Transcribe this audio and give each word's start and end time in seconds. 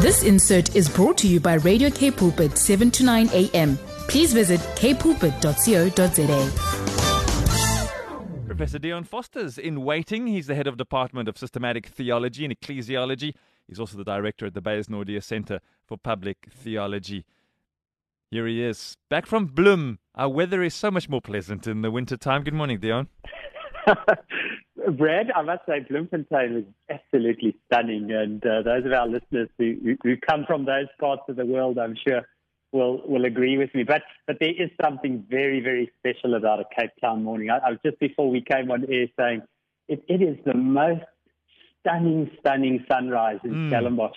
This 0.00 0.22
insert 0.22 0.76
is 0.76 0.88
brought 0.88 1.18
to 1.18 1.28
you 1.28 1.40
by 1.40 1.54
Radio 1.54 1.90
K 1.90 2.10
Pulpit 2.10 2.56
7 2.56 2.90
to 2.92 3.04
9 3.04 3.30
a.m. 3.32 3.76
Please 4.08 4.32
visit 4.32 4.60
kpulpit.co.za. 4.76 6.68
Professor 8.46 8.78
Dion 8.78 9.04
Forster's 9.04 9.58
in 9.58 9.82
waiting. 9.84 10.26
He's 10.26 10.46
the 10.46 10.54
head 10.54 10.66
of 10.66 10.76
Department 10.76 11.28
of 11.28 11.36
Systematic 11.36 11.86
Theology 11.86 12.44
and 12.44 12.58
Ecclesiology. 12.58 13.34
He's 13.66 13.78
also 13.78 13.96
the 13.98 14.04
director 14.04 14.46
at 14.46 14.54
the 14.54 14.60
Beyers 14.60 14.86
Naudé 14.86 15.22
Center 15.22 15.60
for 15.84 15.98
Public 15.98 16.48
Theology. 16.50 17.24
Here 18.30 18.46
he 18.46 18.62
is, 18.62 18.96
back 19.08 19.26
from 19.26 19.48
Bloem. 19.48 19.98
Our 20.14 20.28
weather 20.28 20.62
is 20.62 20.74
so 20.74 20.90
much 20.90 21.08
more 21.08 21.20
pleasant 21.20 21.66
in 21.66 21.82
the 21.82 21.90
winter 21.90 22.16
time. 22.16 22.44
Good 22.44 22.54
morning, 22.54 22.78
Dion. 22.78 23.08
Brad, 24.92 25.30
I 25.34 25.42
must 25.42 25.62
say, 25.66 25.80
Bloemfontein 25.88 26.56
is 26.56 26.64
absolutely 26.90 27.56
stunning, 27.66 28.10
and 28.12 28.44
uh, 28.44 28.62
those 28.62 28.84
of 28.84 28.92
our 28.92 29.08
listeners 29.08 29.48
who, 29.58 29.96
who 30.02 30.16
come 30.16 30.44
from 30.46 30.64
those 30.64 30.86
parts 31.00 31.22
of 31.28 31.36
the 31.36 31.46
world, 31.46 31.78
I'm 31.78 31.96
sure, 32.06 32.22
will 32.72 33.02
will 33.06 33.24
agree 33.24 33.56
with 33.56 33.74
me. 33.74 33.84
But 33.84 34.02
but 34.26 34.36
there 34.40 34.50
is 34.50 34.70
something 34.82 35.24
very 35.28 35.60
very 35.60 35.90
special 35.98 36.34
about 36.34 36.60
a 36.60 36.64
Cape 36.78 36.90
Town 37.00 37.24
morning. 37.24 37.50
I, 37.50 37.58
I 37.58 37.70
was 37.70 37.78
just 37.84 37.98
before 37.98 38.30
we 38.30 38.40
came 38.40 38.70
on 38.70 38.84
air 38.90 39.06
saying 39.18 39.42
it, 39.88 40.04
it 40.08 40.22
is 40.22 40.36
the 40.44 40.54
most 40.54 41.04
stunning 41.80 42.30
stunning 42.40 42.84
sunrise 42.90 43.40
in 43.44 43.52
mm. 43.52 43.68
Stellenbosch. 43.70 44.16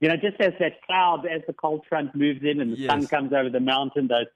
You 0.00 0.08
know, 0.08 0.16
just 0.16 0.40
as 0.40 0.52
that 0.58 0.82
cloud, 0.82 1.26
as 1.26 1.42
the 1.46 1.52
cold 1.52 1.84
front 1.88 2.14
moves 2.14 2.40
in 2.42 2.60
and 2.60 2.72
the 2.72 2.76
yes. 2.76 2.90
sun 2.90 3.06
comes 3.06 3.32
over 3.32 3.48
the 3.48 3.60
mountain, 3.60 4.08
those 4.08 4.26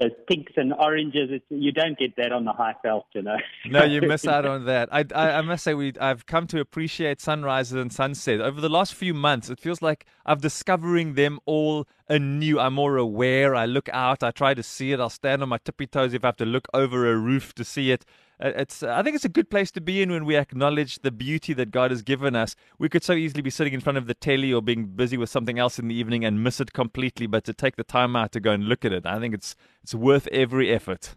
those 0.00 0.10
pinks 0.26 0.52
and 0.56 0.72
oranges. 0.72 1.28
It's, 1.30 1.44
you 1.50 1.72
don't 1.72 1.98
get 1.98 2.16
that 2.16 2.32
on 2.32 2.44
the 2.44 2.52
high 2.52 2.74
Highveld, 2.84 3.04
you 3.14 3.22
know. 3.22 3.36
no, 3.66 3.84
you 3.84 4.00
miss 4.02 4.26
out 4.26 4.46
on 4.46 4.64
that. 4.64 4.88
I, 4.92 5.04
I, 5.14 5.30
I, 5.32 5.40
must 5.42 5.62
say, 5.62 5.74
we 5.74 5.92
I've 6.00 6.26
come 6.26 6.46
to 6.48 6.60
appreciate 6.60 7.20
sunrises 7.20 7.74
and 7.74 7.92
sunsets 7.92 8.42
over 8.42 8.60
the 8.60 8.68
last 8.68 8.94
few 8.94 9.14
months. 9.14 9.50
It 9.50 9.60
feels 9.60 9.82
like 9.82 10.06
I'm 10.24 10.38
discovering 10.38 11.14
them 11.14 11.38
all 11.46 11.86
anew. 12.08 12.58
I'm 12.58 12.74
more 12.74 12.96
aware. 12.96 13.54
I 13.54 13.66
look 13.66 13.88
out. 13.92 14.22
I 14.22 14.30
try 14.30 14.54
to 14.54 14.62
see 14.62 14.92
it. 14.92 15.00
I'll 15.00 15.10
stand 15.10 15.42
on 15.42 15.48
my 15.48 15.58
tippy 15.58 15.86
toes 15.86 16.14
if 16.14 16.24
I 16.24 16.28
have 16.28 16.36
to 16.36 16.46
look 16.46 16.68
over 16.72 17.10
a 17.10 17.16
roof 17.16 17.54
to 17.54 17.64
see 17.64 17.90
it. 17.90 18.04
Uh, 18.40 18.52
it's 18.56 18.82
I 18.82 19.02
think 19.02 19.16
it's 19.16 19.24
a 19.24 19.30
good 19.30 19.50
place 19.50 19.70
to 19.72 19.80
be 19.80 20.02
in 20.02 20.10
when 20.10 20.24
we 20.24 20.36
acknowledge 20.36 21.00
the 21.00 21.10
beauty 21.10 21.52
that 21.54 21.70
God 21.70 21.90
has 21.90 22.02
given 22.02 22.34
us. 22.34 22.56
We 22.78 22.88
could 22.88 23.04
so 23.04 23.12
easily 23.12 23.42
be 23.42 23.50
sitting 23.50 23.74
in 23.74 23.80
front 23.80 23.98
of 23.98 24.06
the 24.06 24.14
telly 24.14 24.52
or 24.52 24.62
being 24.62 24.86
busy 24.86 25.16
with 25.16 25.28
something 25.28 25.58
else 25.58 25.78
in 25.78 25.88
the 25.88 25.94
evening 25.94 26.24
and 26.24 26.42
miss 26.42 26.60
it 26.60 26.72
completely, 26.72 27.26
but 27.26 27.44
to 27.44 27.52
take 27.52 27.76
the 27.76 27.84
time 27.84 28.16
out 28.16 28.32
to 28.32 28.40
go 28.40 28.52
and 28.52 28.64
look 28.64 28.84
at 28.84 28.92
it, 28.92 29.04
I 29.04 29.18
think 29.18 29.34
it's 29.34 29.56
it's 29.82 29.94
worth 29.94 30.26
every 30.28 30.70
effort. 30.70 31.16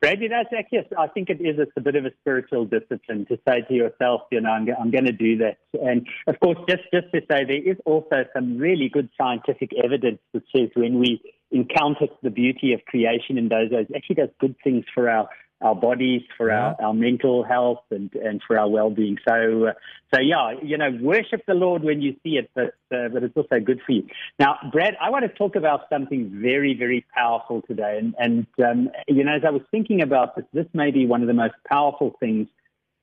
Brady, 0.00 0.28
that's 0.28 0.50
yes. 0.70 0.84
I 0.98 1.06
think 1.06 1.30
it 1.30 1.40
is. 1.40 1.58
It's 1.58 1.72
a 1.76 1.80
bit 1.80 1.94
of 1.94 2.04
a 2.04 2.10
spiritual 2.20 2.66
discipline 2.66 3.24
to 3.26 3.38
say 3.48 3.62
to 3.62 3.72
yourself, 3.72 4.22
you 4.30 4.40
know, 4.40 4.50
I'm, 4.50 4.68
I'm 4.78 4.90
going 4.90 5.06
to 5.06 5.12
do 5.12 5.38
that. 5.38 5.56
And 5.82 6.06
of 6.26 6.38
course, 6.40 6.58
just 6.68 6.82
just 6.92 7.06
to 7.14 7.20
say, 7.20 7.44
there 7.44 7.62
is 7.62 7.78
also 7.86 8.26
some 8.34 8.58
really 8.58 8.90
good 8.90 9.08
scientific 9.16 9.70
evidence 9.82 10.18
that 10.34 10.42
says 10.54 10.68
when 10.74 10.98
we 10.98 11.22
encounter 11.52 12.06
the 12.22 12.28
beauty 12.28 12.74
of 12.74 12.84
creation 12.84 13.38
in 13.38 13.48
those, 13.48 13.68
it 13.70 13.88
actually 13.96 14.16
does 14.16 14.28
good 14.40 14.56
things 14.62 14.84
for 14.94 15.08
our 15.08 15.28
our 15.64 15.74
bodies, 15.74 16.22
for 16.36 16.50
yeah. 16.50 16.74
our, 16.78 16.88
our 16.88 16.94
mental 16.94 17.42
health, 17.42 17.80
and, 17.90 18.12
and 18.14 18.40
for 18.46 18.58
our 18.58 18.68
well-being. 18.68 19.16
So, 19.26 19.68
uh, 19.68 19.72
so 20.14 20.20
yeah, 20.20 20.52
you 20.62 20.76
know, 20.78 20.90
worship 21.00 21.42
the 21.48 21.54
Lord 21.54 21.82
when 21.82 22.02
you 22.02 22.14
see 22.22 22.36
it, 22.36 22.50
but 22.54 22.74
uh, 22.94 23.08
but 23.08 23.22
it's 23.24 23.36
also 23.36 23.58
good 23.64 23.80
for 23.84 23.92
you. 23.92 24.06
Now, 24.38 24.56
Brad, 24.70 24.94
I 25.00 25.10
want 25.10 25.24
to 25.24 25.36
talk 25.36 25.56
about 25.56 25.88
something 25.90 26.38
very, 26.40 26.76
very 26.78 27.04
powerful 27.16 27.62
today, 27.62 27.98
and 27.98 28.14
and 28.18 28.46
um, 28.64 28.90
you 29.08 29.24
know, 29.24 29.34
as 29.34 29.42
I 29.46 29.50
was 29.50 29.62
thinking 29.70 30.02
about 30.02 30.36
this, 30.36 30.44
this 30.52 30.66
may 30.74 30.90
be 30.90 31.06
one 31.06 31.22
of 31.22 31.28
the 31.28 31.34
most 31.34 31.54
powerful 31.66 32.14
things 32.20 32.46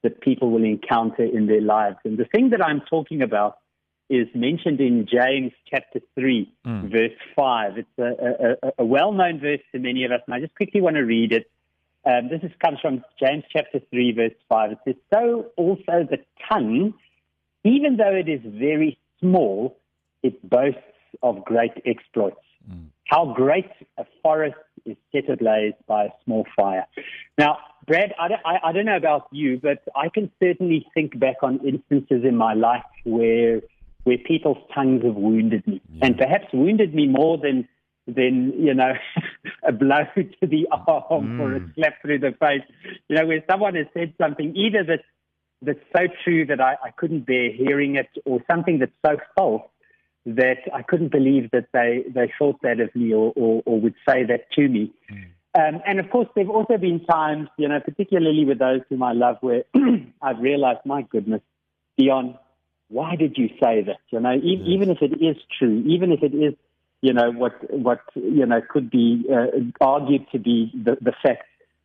that 0.04 0.22
people 0.22 0.52
will 0.52 0.64
encounter 0.64 1.24
in 1.24 1.48
their 1.48 1.62
lives, 1.62 1.98
and 2.06 2.18
the 2.18 2.26
thing 2.26 2.52
that 2.52 2.64
I'm 2.64 2.82
talking 2.90 3.24
about 3.24 3.58
is 4.12 4.28
mentioned 4.36 4.82
in 4.82 5.08
James 5.10 5.54
chapter 5.70 6.02
3, 6.16 6.54
mm. 6.68 6.92
verse 6.92 7.18
5. 7.34 7.78
It's 7.78 7.88
a, 7.98 8.68
a, 8.68 8.72
a 8.80 8.86
well 8.86 9.14
known 9.14 9.40
verse 9.40 9.62
to 9.72 9.80
many 9.80 10.04
of 10.04 10.12
us, 10.12 10.20
and 10.28 10.36
I 10.36 10.42
just 10.42 10.54
quickly 10.54 10.82
want 10.82 10.98
to 10.98 11.02
read 11.02 11.32
it. 11.32 11.50
Um, 12.04 12.30
this 12.30 12.42
is, 12.44 12.52
comes 12.60 12.80
from 12.80 13.04
James 13.20 13.44
chapter 13.52 13.80
3, 13.90 14.14
verse 14.14 14.32
5. 14.50 14.72
It 14.72 14.78
says, 14.86 14.96
So 15.14 15.52
also 15.56 16.08
the 16.10 16.18
tongue, 16.50 16.94
even 17.64 17.98
though 17.98 18.14
it 18.14 18.28
is 18.28 18.42
very 18.44 18.98
small, 19.20 19.78
it 20.24 20.48
boasts 20.48 20.80
of 21.22 21.46
great 21.46 21.74
exploits. 21.86 22.38
Mm. 22.70 22.88
How 23.06 23.34
great 23.34 23.70
a 23.98 24.06
forest 24.24 24.56
is 24.86 24.96
set 25.12 25.30
ablaze 25.30 25.74
by 25.88 26.06
a 26.06 26.10
small 26.24 26.46
fire. 26.56 26.88
Now, 27.38 27.58
Brad, 27.86 28.14
I 28.20 28.28
don't, 28.30 28.42
I, 28.46 28.60
I 28.64 28.72
don't 28.72 28.86
know 28.86 28.96
about 28.96 29.28
you, 29.32 29.60
but 29.62 29.84
I 29.96 30.10
can 30.10 30.32
certainly 30.42 30.88
think 30.94 31.20
back 31.20 31.38
on 31.44 31.60
instances 31.66 32.24
in 32.24 32.36
my 32.36 32.54
life 32.54 32.84
where 33.04 33.62
where 34.04 34.18
people's 34.18 34.58
tongues 34.74 35.04
have 35.04 35.14
wounded 35.14 35.68
me, 35.68 35.80
yeah. 35.94 36.08
and 36.08 36.18
perhaps 36.18 36.46
wounded 36.54 36.96
me 36.96 37.08
more 37.08 37.38
than 37.38 37.68
than 38.16 38.54
you 38.58 38.74
know 38.74 38.94
a 39.68 39.72
blow 39.72 40.04
to 40.16 40.48
the 40.48 40.68
arm 40.72 41.38
mm. 41.38 41.40
or 41.40 41.56
a 41.56 41.60
mm. 41.60 41.76
slap 41.76 42.02
through 42.02 42.20
the 42.20 42.32
face. 42.40 42.64
You 43.08 43.18
know, 43.18 43.26
where 43.26 43.44
someone 43.50 43.76
has 43.76 43.88
said 43.94 44.14
something 44.20 44.56
either 44.56 44.84
that's 44.84 45.04
that's 45.62 45.80
so 45.96 46.08
true 46.24 46.46
that 46.48 46.60
I, 46.60 46.76
I 46.84 46.92
couldn't 46.92 47.26
bear 47.26 47.52
hearing 47.52 47.96
it, 47.96 48.10
or 48.26 48.42
something 48.50 48.80
that's 48.80 48.92
so 49.06 49.18
false 49.36 49.64
that 50.26 50.60
I 50.74 50.82
couldn't 50.82 51.12
believe 51.12 51.52
that 51.52 51.68
they 51.74 52.04
they 52.14 52.32
thought 52.38 52.62
that 52.64 52.80
of 52.80 52.96
me 52.96 53.14
or 53.14 53.34
or, 53.36 53.64
or 53.66 53.80
would 53.80 53.96
say 54.08 54.24
that 54.26 54.52
to 54.54 54.68
me. 54.68 54.92
Mm. 55.12 55.26
Um, 55.54 55.82
and 55.86 56.00
of 56.00 56.10
course, 56.10 56.30
there 56.34 56.46
have 56.46 56.54
also 56.54 56.78
been 56.78 57.04
times, 57.04 57.50
you 57.58 57.68
know, 57.68 57.82
particularly 57.82 58.46
with 58.46 58.60
those 58.60 58.82
whom 58.90 59.04
I 59.04 59.12
love, 59.12 59.38
where 59.42 59.64
I've 60.22 60.40
realized, 60.40 60.80
my 60.86 61.02
goodness, 61.02 61.42
Dion, 61.98 62.38
why 62.88 63.16
did 63.18 63.38
you 63.38 63.50
say 63.62 63.84
that? 63.84 64.00
You 64.12 64.22
know, 64.22 64.34
e- 64.34 64.60
yes. 64.60 64.68
even 64.68 64.90
if 64.92 65.02
it 65.02 65.22
is 65.22 65.36
true, 65.60 65.84
even 65.88 66.14
if 66.14 66.24
it 66.24 66.34
is 66.34 66.54
you 67.02 67.14
know, 67.14 67.32
what, 67.32 67.54
what, 67.72 68.02
you 68.16 68.46
know, 68.46 68.62
could 68.68 68.90
be 68.90 69.26
uh, 69.32 69.48
argued 69.80 70.26
to 70.32 70.40
be 70.40 70.72
the, 70.74 70.98
the 71.02 71.14
fact. 71.24 71.44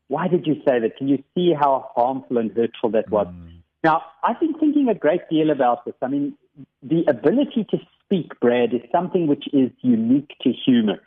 Why 0.09 0.29
did 0.29 0.47
you 0.47 0.55
say 0.67 0.79
that? 0.79 0.97
Can 0.99 1.09
you 1.09 1.23
see 1.35 1.53
how 1.59 1.91
harmful 1.95 2.39
and 2.39 2.53
hurtful 2.53 2.91
that 2.91 3.11
was? 3.11 3.27
Mm. 3.27 3.63
Now, 3.83 4.03
I've 4.23 4.39
been 4.39 4.55
thinking 4.55 4.89
a 4.89 4.95
great 4.95 5.29
deal 5.29 5.51
about 5.51 5.85
this. 5.85 5.95
I 6.03 6.09
mean, 6.09 6.35
the 6.83 7.05
ability 7.09 7.67
to 7.71 7.79
speak, 8.05 8.39
Brad, 8.41 8.73
is 8.73 8.83
something 8.93 9.27
which 9.27 9.45
is 9.53 9.71
unique 9.81 10.33
to 10.43 10.53
humans. 10.53 11.01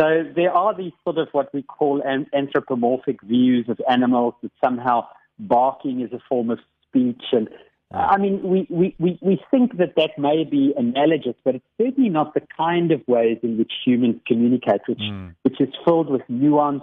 So 0.00 0.24
there 0.34 0.52
are 0.52 0.76
these 0.76 0.92
sort 1.04 1.18
of 1.18 1.28
what 1.32 1.52
we 1.52 1.62
call 1.62 2.02
anthropomorphic 2.32 3.20
views 3.22 3.66
of 3.68 3.80
animals 3.90 4.34
that 4.42 4.52
somehow 4.64 5.08
barking 5.38 6.00
is 6.00 6.12
a 6.12 6.20
form 6.28 6.50
of 6.50 6.58
speech 6.88 7.22
and 7.32 7.48
I 7.90 8.18
mean, 8.18 8.42
we, 8.42 8.66
we, 8.68 8.94
we, 8.98 9.18
we 9.22 9.40
think 9.50 9.78
that 9.78 9.94
that 9.96 10.18
may 10.18 10.44
be 10.44 10.74
analogous, 10.76 11.34
but 11.42 11.54
it's 11.54 11.64
certainly 11.80 12.10
not 12.10 12.34
the 12.34 12.42
kind 12.54 12.92
of 12.92 13.00
ways 13.08 13.38
in 13.42 13.56
which 13.56 13.72
humans 13.84 14.20
communicate, 14.26 14.82
which, 14.86 14.98
mm. 14.98 15.34
which 15.42 15.58
is 15.58 15.68
filled 15.86 16.10
with 16.10 16.20
nuance, 16.28 16.82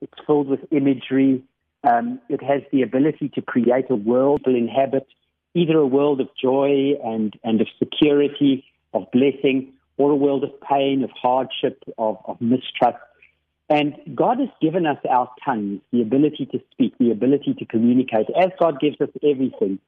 it's 0.00 0.12
filled 0.26 0.46
with 0.48 0.60
imagery, 0.70 1.42
um, 1.82 2.20
it 2.28 2.42
has 2.42 2.62
the 2.72 2.82
ability 2.82 3.30
to 3.34 3.42
create 3.42 3.86
a 3.90 3.96
world 3.96 4.42
to 4.44 4.50
inhabit, 4.50 5.08
either 5.54 5.76
a 5.76 5.86
world 5.86 6.20
of 6.20 6.28
joy 6.40 6.92
and, 7.04 7.34
and 7.42 7.60
of 7.60 7.66
security, 7.78 8.64
of 8.92 9.10
blessing, 9.10 9.72
or 9.96 10.12
a 10.12 10.16
world 10.16 10.44
of 10.44 10.50
pain, 10.60 11.02
of 11.02 11.10
hardship, 11.10 11.82
of, 11.98 12.18
of 12.26 12.40
mistrust. 12.40 12.98
And 13.68 13.94
God 14.14 14.38
has 14.38 14.50
given 14.60 14.86
us 14.86 14.98
our 15.10 15.28
tongues, 15.44 15.80
the 15.90 16.00
ability 16.00 16.46
to 16.52 16.60
speak, 16.70 16.96
the 16.98 17.10
ability 17.10 17.54
to 17.54 17.64
communicate, 17.64 18.26
as 18.40 18.50
God 18.60 18.78
gives 18.78 19.00
us 19.00 19.08
everything 19.22 19.80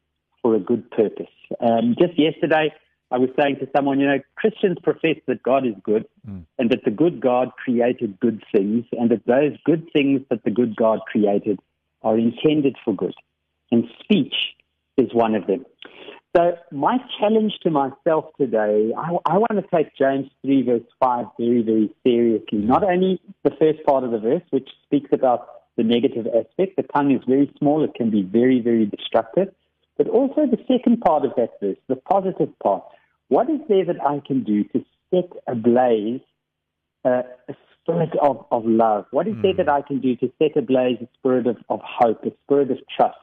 for 0.46 0.54
a 0.54 0.60
good 0.60 0.88
purpose. 0.92 1.26
Um, 1.60 1.96
just 1.98 2.16
yesterday, 2.16 2.72
I 3.10 3.18
was 3.18 3.30
saying 3.36 3.56
to 3.56 3.68
someone, 3.74 3.98
you 3.98 4.06
know, 4.06 4.20
Christians 4.36 4.78
profess 4.80 5.16
that 5.26 5.42
God 5.42 5.66
is 5.66 5.74
good 5.82 6.06
mm. 6.28 6.44
and 6.56 6.70
that 6.70 6.84
the 6.84 6.92
good 6.92 7.20
God 7.20 7.50
created 7.56 8.20
good 8.20 8.44
things 8.54 8.84
and 8.92 9.10
that 9.10 9.26
those 9.26 9.58
good 9.64 9.88
things 9.92 10.20
that 10.30 10.44
the 10.44 10.52
good 10.52 10.76
God 10.76 11.00
created 11.10 11.58
are 12.02 12.16
intended 12.16 12.76
for 12.84 12.94
good. 12.94 13.14
And 13.72 13.88
speech 14.04 14.34
is 14.96 15.12
one 15.12 15.34
of 15.34 15.48
them. 15.48 15.66
So 16.36 16.52
my 16.70 16.98
challenge 17.18 17.54
to 17.64 17.70
myself 17.70 18.26
today, 18.38 18.92
I, 18.96 19.16
I 19.26 19.38
want 19.38 19.54
to 19.56 19.64
take 19.75 19.96
James 19.96 20.28
3 20.42 20.62
verse 20.62 20.82
5 21.00 21.26
very, 21.40 21.62
very 21.62 21.90
seriously. 22.04 22.58
Not 22.58 22.84
only 22.84 23.20
the 23.42 23.50
first 23.50 23.84
part 23.84 24.04
of 24.04 24.12
the 24.12 24.19
verse, 24.19 24.42
which 24.50 24.69
speaks 24.84 25.10
about 25.12 25.49
the 25.76 25.82
negative 25.82 26.26
aspect. 26.26 26.76
The 26.76 26.84
tongue 26.94 27.10
is 27.10 27.20
very 27.26 27.52
small. 27.58 27.84
It 27.84 27.94
can 27.94 28.10
be 28.10 28.22
very, 28.22 28.60
very 28.60 28.87
destructive. 28.87 29.49
But 29.96 30.08
also 30.08 30.46
the 30.46 30.58
second 30.69 31.00
part 31.00 31.25
of 31.25 31.32
that 31.37 31.50
verse, 31.60 31.78
the 31.88 31.96
positive 31.96 32.56
part. 32.62 32.84
What 33.28 33.48
is 33.50 33.60
there 33.69 33.84
that 33.87 34.04
I 34.04 34.20
can 34.26 34.44
do 34.44 34.64
to 34.64 34.84
set 35.10 35.31
ablaze 35.46 36.20
uh, 37.04 37.22
a 37.48 37.54
spirit 37.81 38.10
of, 38.20 38.44
of 38.50 38.64
love? 38.66 39.06
What 39.10 39.26
is 39.26 39.34
mm. 39.34 39.43
there 39.43 39.52
hmm. 39.52 39.56
that 39.58 39.69
I 39.69 39.82
can 39.82 40.00
do 40.00 40.16
to 40.16 40.31
set 40.38 40.56
ablaze 40.56 40.98
a 41.00 41.08
spirit 41.19 41.46
of, 41.46 41.56
of 41.69 41.81
hope, 41.82 42.25
a 42.25 42.32
spirit 42.44 42.70
of 42.70 42.78
trust, 42.94 43.16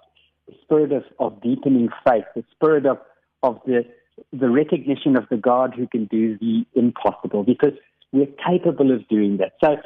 a 0.50 0.54
spirit 0.64 0.92
of, 0.92 1.04
of 1.20 1.42
deepening 1.42 1.90
faith, 2.06 2.26
a 2.36 2.44
spirit 2.52 2.86
of, 2.86 2.98
of 3.44 3.60
the, 3.66 3.86
the 4.32 4.50
recognition 4.50 5.16
of 5.16 5.26
the 5.30 5.38
God 5.38 5.74
who 5.76 5.88
can 5.88 6.06
do 6.06 6.38
the 6.40 6.66
impossible? 6.74 7.44
Because 7.44 7.74
we're 8.12 8.28
capable 8.46 8.94
of 8.94 9.08
doing 9.08 9.38
that. 9.38 9.54
So 9.64 9.78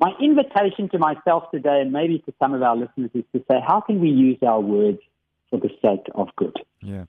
my 0.00 0.12
invitation 0.22 0.88
to 0.90 0.98
myself 0.98 1.44
today, 1.52 1.80
and 1.80 1.92
maybe 1.92 2.20
to 2.26 2.34
some 2.40 2.54
of 2.54 2.62
our 2.62 2.76
listeners, 2.76 3.10
is 3.14 3.24
to 3.34 3.44
say, 3.50 3.56
how 3.66 3.80
can 3.80 4.00
we 4.00 4.08
use 4.08 4.38
our 4.46 4.60
words 4.60 4.98
for 5.50 5.58
the 5.58 5.70
sake 5.82 6.06
of 6.14 6.28
good. 6.36 6.56
Yeah. 6.80 7.04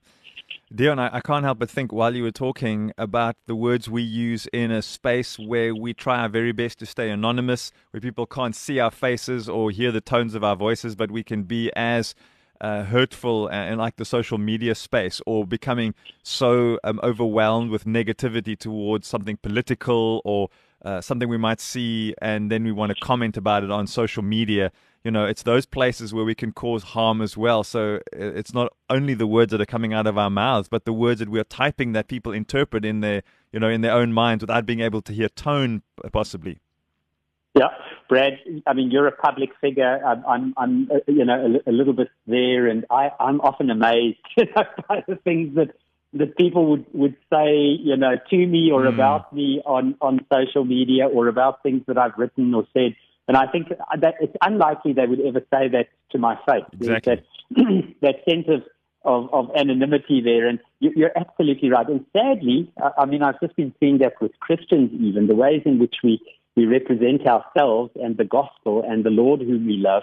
Dion, 0.74 1.00
I, 1.00 1.18
I, 1.18 1.22
can't 1.22 1.44
help 1.44 1.58
but 1.58 1.70
think 1.70 1.92
while 1.92 2.16
you 2.16 2.22
were 2.22 2.32
talking 2.32 2.92
about 2.98 3.36
the 3.48 3.56
words 3.56 3.90
we 3.90 4.04
use 4.04 4.48
in 4.54 4.70
a 4.70 4.84
space 4.84 5.40
where 5.40 5.74
we 5.74 5.96
try 5.96 6.20
our 6.20 6.30
very 6.30 6.52
best 6.52 6.78
to 6.80 6.86
stay 6.86 7.10
anonymous, 7.10 7.72
where 7.90 8.02
people 8.02 8.28
can't 8.28 8.56
see 8.56 8.80
our 8.80 8.92
faces 8.92 9.50
or 9.50 9.72
hear 9.72 9.92
the 9.92 10.02
tones 10.02 10.36
of 10.36 10.44
our 10.44 10.56
voices, 10.56 10.96
but 10.96 11.10
we 11.10 11.24
can 11.24 11.44
be 11.44 11.72
as 11.76 12.14
uh, 12.62 12.84
hurtful 12.84 13.48
in 13.48 13.78
like 13.78 13.96
the 13.96 14.06
social 14.06 14.38
media 14.38 14.76
space 14.76 15.22
or 15.26 15.46
becoming 15.46 15.96
so 16.24 16.78
um, 16.84 17.00
overwhelmed 17.02 17.72
with 17.72 17.86
negativity 17.86 18.58
towards 18.58 19.08
something 19.08 19.38
political 19.38 20.22
or 20.26 20.50
uh, 20.84 21.02
something 21.02 21.30
we 21.30 21.38
might 21.38 21.60
see 21.60 22.14
and 22.22 22.52
then 22.52 22.64
we 22.64 22.72
want 22.72 22.90
to 22.90 22.96
comment 23.02 23.38
about 23.38 23.64
it 23.64 23.72
on 23.72 23.88
social 23.88 24.24
media 24.24 24.72
you 25.04 25.12
know, 25.12 25.26
it's 25.26 25.44
those 25.44 25.66
places 25.66 26.14
where 26.14 26.26
we 26.26 26.36
can 26.36 26.52
cause 26.52 26.84
harm 26.84 27.22
as 27.22 27.38
well. 27.38 27.64
So 27.64 28.00
it's 28.12 28.54
not 28.54 28.74
only 28.90 29.14
the 29.14 29.28
words 29.28 29.52
that 29.52 29.62
are 29.62 29.66
coming 29.66 29.94
out 29.94 30.08
of 30.08 30.18
our 30.18 30.30
mouths, 30.30 30.68
but 30.68 30.86
the 30.86 30.94
words 30.94 31.20
that 31.20 31.30
we 31.30 31.40
are 31.40 31.46
typing 31.46 31.94
that 31.94 32.08
people 32.08 32.34
interpret 32.34 32.84
in 32.84 33.00
their, 33.00 33.24
you 33.54 33.60
know, 33.60 33.70
in 33.70 33.82
their 33.82 33.94
own 33.94 34.12
minds 34.12 34.44
without 34.44 34.66
being 34.66 34.82
able 34.82 35.02
to 35.04 35.14
hear 35.14 35.30
tone, 35.30 35.84
possibly. 36.12 36.60
Yeah, 37.56 37.70
Brad. 38.10 38.40
I 38.68 38.74
mean, 38.74 38.92
you're 38.92 39.08
a 39.08 39.12
public 39.12 39.50
figure. 39.60 40.00
I'm, 40.06 40.24
I'm, 40.26 40.54
I'm 40.58 40.92
uh, 40.92 41.00
you 41.08 41.26
know, 41.26 41.60
a, 41.66 41.70
a, 41.70 41.74
little 41.74 41.94
bit 41.94 42.10
there, 42.28 42.68
and 42.68 42.86
I, 42.90 43.12
I'm 43.20 43.42
often 43.42 43.70
amazed 43.70 44.20
you 44.38 44.46
know, 44.56 44.64
by 44.88 45.04
the 45.08 45.16
things 45.16 45.56
that 45.56 45.76
that 46.14 46.36
people 46.38 46.72
would, 46.72 46.86
would 46.94 47.16
say, 47.32 47.56
you 47.56 47.96
know, 47.96 48.16
to 48.30 48.48
me 48.48 48.72
or 48.72 48.84
mm. 48.84 48.90
about 48.90 49.34
me 49.34 49.62
on 49.66 49.96
on 50.02 50.26
social 50.32 50.66
media 50.66 51.08
or 51.08 51.28
about 51.28 51.64
things 51.64 51.84
that 51.88 51.98
I've 51.98 52.18
written 52.18 52.54
or 52.54 52.68
said. 52.74 52.96
And 53.30 53.38
I 53.38 53.46
think 53.46 53.70
that 53.70 54.16
it's 54.20 54.36
unlikely 54.42 54.94
they 54.94 55.06
would 55.06 55.22
ever 55.22 55.42
say 55.54 55.68
that 55.68 55.90
to 56.14 56.18
my 56.18 56.36
face. 56.48 56.66
Exactly. 56.74 57.22
That, 57.52 57.94
that 58.02 58.16
sense 58.28 58.48
of, 58.48 58.64
of, 59.06 59.32
of, 59.32 59.56
anonymity 59.56 60.20
there. 60.20 60.48
And 60.48 60.58
you, 60.80 61.06
are 61.06 61.12
absolutely 61.16 61.70
right. 61.70 61.88
And 61.88 62.04
sadly, 62.12 62.74
I 62.98 63.06
mean, 63.06 63.22
I've 63.22 63.40
just 63.40 63.56
been 63.56 63.72
seeing 63.80 64.00
that 64.00 64.20
with 64.20 64.32
Christians 64.40 64.90
even, 65.00 65.28
the 65.28 65.36
ways 65.36 65.62
in 65.66 65.78
which 65.78 65.98
we, 66.04 66.20
we 66.56 66.66
represent 66.66 67.28
ourselves 67.28 67.92
and 68.02 68.18
the 68.18 68.26
gospel 68.26 68.84
and 68.84 69.04
the 69.04 69.12
Lord 69.12 69.42
whom 69.42 69.68
we 69.68 69.78
love 69.78 70.02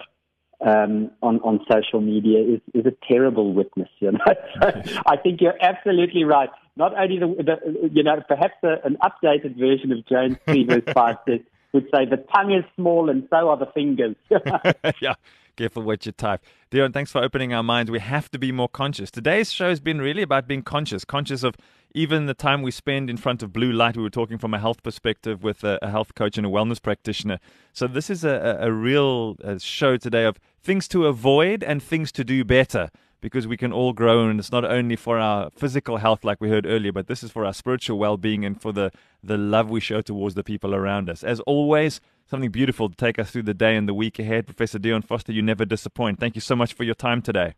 um, 0.65 1.11
on, 1.21 1.41
on 1.41 1.59
social 1.69 1.99
media 1.99 2.39
is, 2.39 2.61
is 2.73 2.85
a 2.85 2.93
terrible 3.09 3.53
witness. 3.53 3.89
You 3.99 4.13
know, 4.13 4.19
so 4.61 4.71
I 5.05 5.17
think 5.17 5.41
you're 5.41 5.61
absolutely 5.61 6.23
right. 6.23 6.49
Not 6.77 6.97
only 6.97 7.19
the, 7.19 7.43
the 7.43 7.89
you 7.91 8.03
know, 8.03 8.21
perhaps 8.25 8.55
a, 8.63 8.77
an 8.85 8.95
updated 9.03 9.59
version 9.59 9.91
of 9.91 10.07
James 10.07 10.37
3 10.45 10.63
verse 10.63 10.93
5 10.93 11.15
says, 11.27 11.39
would 11.73 11.85
say 11.93 12.05
the 12.05 12.23
tongue 12.35 12.51
is 12.51 12.63
small 12.75 13.09
and 13.09 13.27
so 13.29 13.49
are 13.49 13.57
the 13.57 13.67
fingers. 13.67 14.15
yeah. 15.01 15.15
Careful 15.55 15.81
what 15.81 16.05
you 16.05 16.11
type. 16.11 16.43
Dion, 16.69 16.91
thanks 16.91 17.11
for 17.11 17.23
opening 17.23 17.51
our 17.51 17.63
minds. 17.63 17.89
We 17.89 17.99
have 17.99 18.29
to 18.29 18.37
be 18.37 18.51
more 18.51 18.69
conscious. 18.69 19.09
Today's 19.09 19.51
show 19.51 19.69
has 19.69 19.79
been 19.79 19.99
really 19.99 20.21
about 20.21 20.47
being 20.47 20.61
conscious, 20.61 21.03
conscious 21.03 21.41
of 21.41 21.55
even 21.95 22.27
the 22.27 22.35
time 22.35 22.61
we 22.61 22.69
spend 22.69 23.09
in 23.09 23.17
front 23.17 23.41
of 23.41 23.53
blue 23.53 23.71
light. 23.71 23.97
We 23.97 24.03
were 24.03 24.11
talking 24.11 24.37
from 24.37 24.53
a 24.53 24.59
health 24.59 24.83
perspective 24.83 25.43
with 25.43 25.63
a, 25.63 25.79
a 25.81 25.89
health 25.89 26.13
coach 26.13 26.37
and 26.37 26.45
a 26.45 26.49
wellness 26.49 26.79
practitioner. 26.79 27.39
So, 27.73 27.87
this 27.87 28.11
is 28.11 28.23
a, 28.23 28.59
a, 28.61 28.67
a 28.67 28.71
real 28.71 29.35
uh, 29.43 29.57
show 29.57 29.97
today 29.97 30.25
of 30.25 30.37
things 30.61 30.87
to 30.89 31.07
avoid 31.07 31.63
and 31.63 31.81
things 31.81 32.11
to 32.11 32.23
do 32.23 32.45
better 32.45 32.91
because 33.21 33.47
we 33.47 33.57
can 33.57 33.73
all 33.73 33.93
grow 33.93 34.27
and 34.27 34.39
it's 34.39 34.51
not 34.51 34.65
only 34.65 34.95
for 34.95 35.17
our 35.17 35.49
physical 35.55 35.97
health 35.97 36.23
like 36.23 36.39
we 36.39 36.49
heard 36.49 36.65
earlier 36.65 36.91
but 36.91 37.07
this 37.07 37.23
is 37.23 37.31
for 37.31 37.45
our 37.45 37.53
spiritual 37.53 37.97
well-being 37.97 38.45
and 38.45 38.61
for 38.61 38.71
the 38.71 38.91
the 39.23 39.37
love 39.37 39.69
we 39.69 39.79
show 39.79 40.01
towards 40.01 40.35
the 40.35 40.43
people 40.43 40.75
around 40.75 41.09
us. 41.09 41.23
As 41.23 41.39
always 41.41 41.99
something 42.25 42.51
beautiful 42.51 42.89
to 42.89 42.95
take 42.95 43.17
us 43.17 43.31
through 43.31 43.43
the 43.43 43.53
day 43.53 43.75
and 43.75 43.87
the 43.87 43.93
week 43.93 44.19
ahead. 44.19 44.45
Professor 44.45 44.79
dion 44.79 45.01
forster 45.01 45.31
you 45.31 45.41
never 45.41 45.65
disappoint. 45.65 46.19
Thank 46.19 46.35
you 46.35 46.41
so 46.41 46.55
much 46.55 46.73
for 46.73 46.83
your 46.83 46.95
time 46.95 47.21
today. 47.21 47.53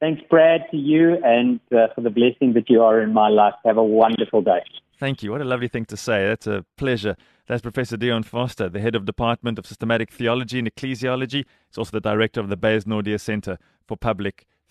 Thanks 0.00 0.22
brad 0.28 0.62
to 0.70 0.76
you 0.76 1.18
and 1.24 1.60
uh, 1.72 1.88
for 1.94 2.00
the 2.00 2.10
blessing 2.10 2.52
that 2.54 2.68
you 2.68 2.82
are 2.82 3.00
in 3.00 3.12
my 3.12 3.28
life. 3.28 3.54
Have 3.64 3.76
a 3.76 3.84
wonderful 3.84 4.42
day. 4.42 4.62
Thank 4.98 5.22
you. 5.22 5.32
What 5.32 5.40
a 5.40 5.44
lovely 5.44 5.68
thing 5.68 5.84
to 5.86 5.96
say. 5.96 6.26
That's 6.26 6.46
a 6.46 6.64
pleasure. 6.76 7.16
That's 7.46 7.62
Professor 7.62 7.96
Dion 7.96 8.22
Forster, 8.22 8.68
the 8.68 8.80
head 8.80 8.94
of 8.94 9.04
Department 9.04 9.58
of 9.58 9.66
Systematic 9.66 10.10
Theology 10.10 10.58
and 10.58 10.72
Ecclesiology. 10.72 11.44
He's 11.68 11.78
also 11.78 11.90
the 11.90 12.00
director 12.00 12.40
of 12.40 12.48
the 12.48 12.56
Beyers 12.56 12.84
Naudé 12.84 13.20
Center 13.20 13.58
for 13.86 13.96
Public 13.96 14.46